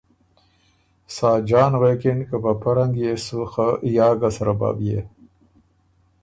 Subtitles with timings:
[1.17, 3.67] ساجان غوېکِن که په پۀ رنګ يې سو خه
[3.97, 4.99] یا ګه سرۀ بۀ بيې۔